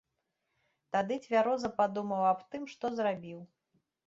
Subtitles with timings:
[0.97, 3.39] Тады цвяроза падумаў аб тым, што зрабіў.